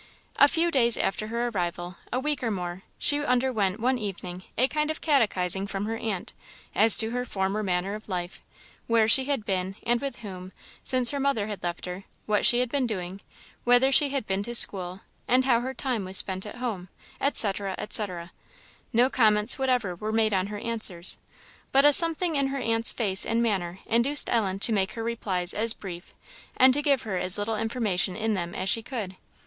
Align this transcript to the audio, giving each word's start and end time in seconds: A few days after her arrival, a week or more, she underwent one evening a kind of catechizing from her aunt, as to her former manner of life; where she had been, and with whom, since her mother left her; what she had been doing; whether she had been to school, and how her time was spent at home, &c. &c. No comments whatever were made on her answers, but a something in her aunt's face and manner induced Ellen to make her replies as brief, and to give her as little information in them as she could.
A 0.37 0.47
few 0.47 0.71
days 0.71 0.97
after 0.97 1.27
her 1.27 1.49
arrival, 1.49 1.95
a 2.11 2.19
week 2.19 2.41
or 2.41 2.49
more, 2.49 2.81
she 2.97 3.23
underwent 3.23 3.79
one 3.79 3.99
evening 3.99 4.41
a 4.57 4.67
kind 4.67 4.89
of 4.89 4.99
catechizing 4.99 5.67
from 5.67 5.85
her 5.85 5.95
aunt, 5.97 6.33
as 6.73 6.97
to 6.97 7.11
her 7.11 7.23
former 7.23 7.61
manner 7.61 7.93
of 7.93 8.09
life; 8.09 8.41
where 8.87 9.07
she 9.07 9.25
had 9.25 9.45
been, 9.45 9.75
and 9.83 10.01
with 10.01 10.21
whom, 10.21 10.53
since 10.83 11.11
her 11.11 11.19
mother 11.19 11.45
left 11.61 11.85
her; 11.85 12.05
what 12.25 12.47
she 12.47 12.61
had 12.61 12.69
been 12.69 12.87
doing; 12.87 13.21
whether 13.63 13.91
she 13.91 14.09
had 14.09 14.25
been 14.25 14.41
to 14.41 14.55
school, 14.55 15.01
and 15.27 15.45
how 15.45 15.59
her 15.61 15.71
time 15.75 16.03
was 16.03 16.17
spent 16.17 16.47
at 16.47 16.55
home, 16.55 16.89
&c. 17.33 17.51
&c. 17.51 18.05
No 18.91 19.07
comments 19.07 19.59
whatever 19.59 19.93
were 19.93 20.11
made 20.11 20.33
on 20.33 20.47
her 20.47 20.57
answers, 20.57 21.19
but 21.71 21.85
a 21.85 21.93
something 21.93 22.35
in 22.35 22.47
her 22.47 22.57
aunt's 22.57 22.91
face 22.91 23.23
and 23.23 23.43
manner 23.43 23.77
induced 23.85 24.31
Ellen 24.31 24.57
to 24.61 24.73
make 24.73 24.93
her 24.93 25.03
replies 25.03 25.53
as 25.53 25.75
brief, 25.75 26.15
and 26.57 26.73
to 26.73 26.81
give 26.81 27.03
her 27.03 27.17
as 27.19 27.37
little 27.37 27.55
information 27.55 28.15
in 28.15 28.33
them 28.33 28.55
as 28.55 28.67
she 28.67 28.81
could. 28.81 29.15